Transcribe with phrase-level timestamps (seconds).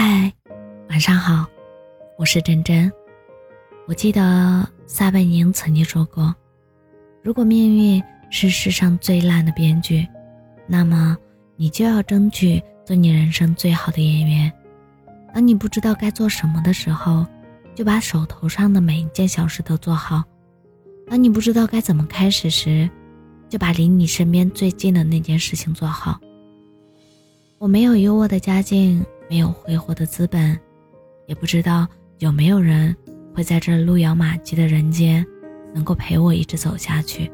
[0.00, 0.32] 嗨，
[0.90, 1.44] 晚上好，
[2.16, 2.88] 我是真真。
[3.88, 6.32] 我记得撒贝宁曾经说过
[7.20, 10.06] ：“如果命运是世上最烂的编剧，
[10.68, 11.18] 那么
[11.56, 14.52] 你就要争取做你人生最好的演员。
[15.34, 17.26] 当你不知道该做什么的时候，
[17.74, 20.22] 就把手头上的每一件小事都做好；
[21.08, 22.88] 当你不知道该怎么开始时，
[23.48, 26.20] 就把离你身边最近的那件事情做好。”
[27.58, 29.04] 我没有优渥的家境。
[29.28, 30.58] 没有挥霍的资本，
[31.26, 31.86] 也不知道
[32.18, 32.96] 有没有人
[33.34, 35.24] 会在这路遥马急的人间，
[35.74, 37.30] 能够陪我一直走下去。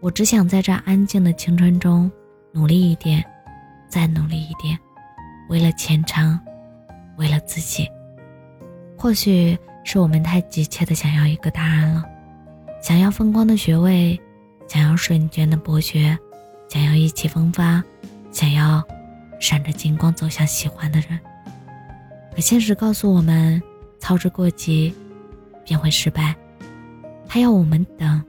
[0.00, 2.10] 我只想在这安静的青春中，
[2.52, 3.24] 努力一点，
[3.88, 4.78] 再努力一点，
[5.48, 6.38] 为了前程，
[7.18, 7.88] 为了自己。
[8.96, 12.04] 或许是我们太急切的想要一个答案了，
[12.80, 14.18] 想要风光的学位，
[14.68, 16.16] 想要瞬间的博学，
[16.68, 17.82] 想要意气风发，
[18.30, 18.82] 想要。
[19.40, 21.18] 闪着金光走向喜欢的人，
[22.34, 23.60] 可现实告诉我们，
[23.98, 24.94] 操之过急
[25.64, 26.36] 便会失败。
[27.26, 28.22] 他要我们等，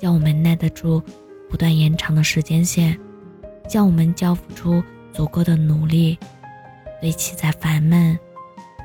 [0.00, 1.02] 要我们耐得住
[1.48, 2.98] 不断延长的时间线，
[3.66, 6.18] 叫我们交付出足够的努力，
[7.00, 8.16] 堆砌在烦闷、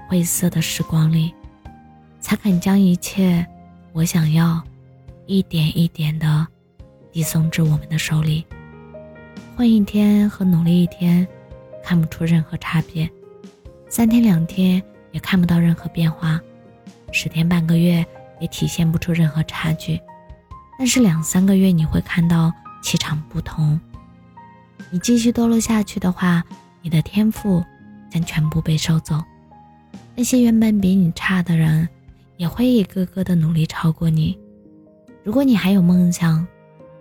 [0.08, 1.34] 晦涩的时光里，
[2.22, 3.46] 才肯将一切
[3.92, 4.64] 我想要
[5.26, 6.48] 一点一点的
[7.12, 8.46] 递送至我们的手里。
[9.58, 11.28] 混一天和努力一天。
[11.84, 13.10] 看不出任何差别，
[13.90, 16.40] 三天两天也看不到任何变化，
[17.12, 18.06] 十天半个月
[18.40, 20.00] 也体现不出任何差距，
[20.78, 23.80] 但是两三个月你会看到气场不同。
[24.92, 26.44] 你继续堕落下去的话，
[26.82, 27.64] 你的天赋
[28.10, 29.22] 将全部被收走。
[30.16, 31.88] 那些原本比你差的人，
[32.38, 34.38] 也会一个个的努力超过你。
[35.24, 36.46] 如果你还有梦想，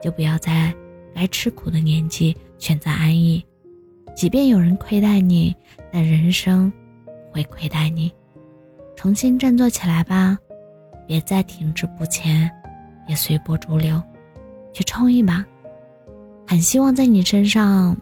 [0.02, 0.74] 就不要在
[1.14, 3.44] 该吃苦的年纪选择安逸。
[4.18, 5.54] 即便有人亏待你，
[5.92, 6.72] 但人生
[7.30, 8.12] 会亏待你。
[8.96, 10.36] 重新振作起来吧，
[11.06, 12.50] 别再停滞不前，
[13.06, 14.02] 别随波逐流，
[14.72, 15.46] 去冲一把。
[16.48, 17.96] 很希望在你身上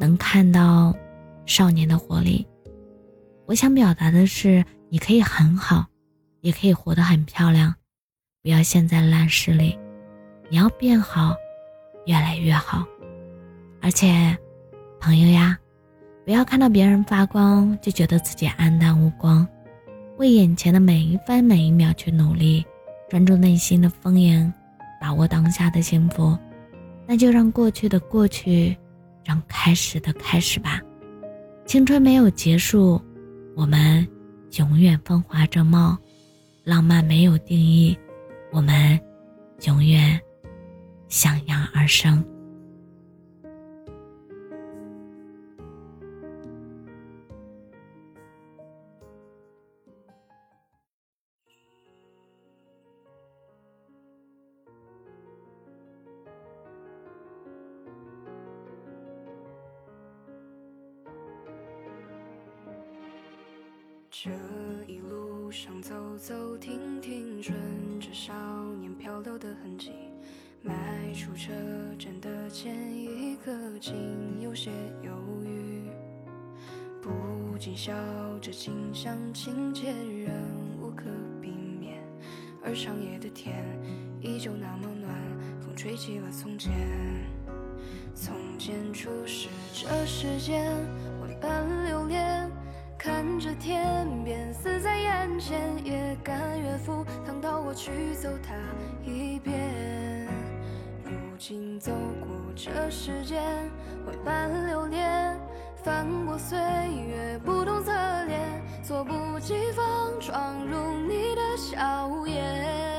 [0.00, 0.92] 能看到
[1.46, 2.44] 少年的活力。
[3.46, 5.86] 我想表达的是，你可以很好，
[6.40, 7.72] 也可以活得很漂亮，
[8.42, 9.78] 不要陷在烂事里。
[10.50, 11.36] 你要变好，
[12.06, 12.84] 越来越好，
[13.80, 14.36] 而且。
[15.02, 15.58] 朋友呀，
[16.24, 19.44] 不要看到别人发光就觉得自己黯淡无光，
[20.16, 22.64] 为眼前的每一分每一秒去努力，
[23.10, 24.50] 专注内心的丰盈，
[25.00, 26.38] 把握当下的幸福，
[27.04, 28.76] 那就让过去的过去，
[29.24, 30.80] 让开始的开始吧。
[31.66, 33.02] 青春没有结束，
[33.56, 34.06] 我们
[34.56, 35.96] 永远风华正茂；
[36.62, 37.98] 浪漫没有定义，
[38.52, 38.96] 我们
[39.66, 40.20] 永远
[41.08, 42.24] 向阳而生。
[64.24, 64.30] 这
[64.86, 67.56] 一路上走走停停，顺
[67.98, 68.32] 着少
[68.78, 69.90] 年漂流的痕迹，
[70.62, 71.50] 迈出车
[71.98, 74.70] 站的前一刻，竟有些
[75.02, 75.10] 犹
[75.44, 75.90] 豫，
[77.02, 77.92] 不禁笑
[78.40, 80.32] 着，近乡情怯，仍
[80.80, 81.02] 无可
[81.40, 81.50] 避
[81.80, 82.00] 免。
[82.62, 83.76] 而长夜的天
[84.20, 85.12] 依旧那么暖，
[85.60, 86.70] 风吹起了从前，
[88.14, 90.70] 从前初识这世间，
[91.20, 91.81] 万般。
[93.02, 98.54] 看着天边死在眼前，也甘愿赴汤蹈火去走它
[99.04, 100.28] 一遍。
[101.04, 101.90] 如今走
[102.20, 103.42] 过这世间，
[104.06, 105.36] 万般流连，
[105.82, 107.90] 翻过岁月不同侧
[108.26, 109.84] 脸，措不及防
[110.20, 112.91] 闯入你的笑颜。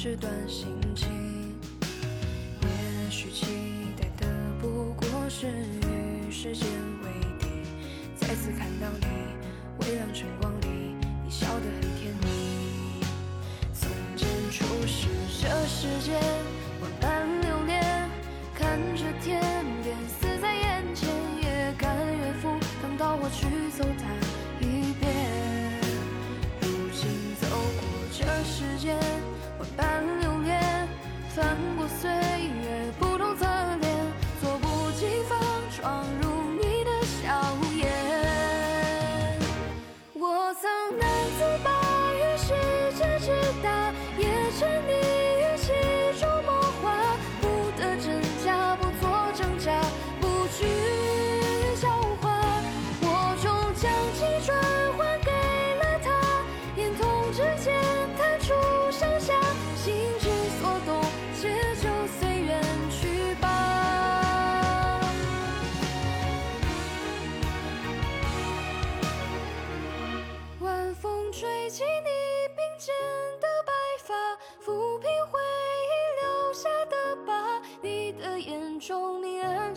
[0.00, 1.08] 是段心情
[2.62, 3.46] 也许期
[3.96, 6.68] 待的不过是与时间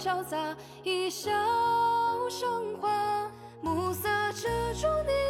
[0.01, 0.35] 交杂
[0.83, 1.29] 一笑
[2.27, 3.29] 生花
[3.61, 5.20] 暮色遮住你。